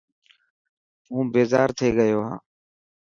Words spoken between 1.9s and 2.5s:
گيو هان.